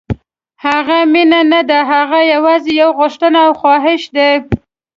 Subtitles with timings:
[0.65, 4.31] هغه مینه نه ده، هغه یوازې یو غوښتنه او خواهش دی.